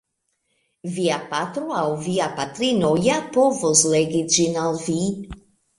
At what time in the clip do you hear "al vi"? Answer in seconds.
4.69-5.01